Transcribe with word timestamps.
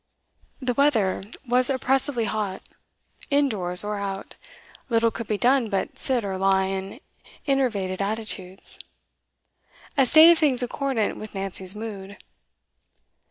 The 0.59 0.73
weather 0.73 1.21
was 1.47 1.69
oppressively 1.69 2.25
hot; 2.25 2.63
in 3.29 3.49
doors 3.49 3.83
or 3.83 3.99
out, 3.99 4.33
little 4.89 5.11
could 5.11 5.27
be 5.27 5.37
done 5.37 5.69
but 5.69 5.99
sit 5.99 6.25
or 6.25 6.39
lie 6.39 6.65
in 6.65 6.99
enervated 7.45 8.01
attitudes, 8.01 8.79
a 9.95 10.07
state 10.07 10.31
of 10.31 10.39
things 10.39 10.63
accordant 10.63 11.17
with 11.17 11.35
Nancy's 11.35 11.75
mood. 11.75 12.17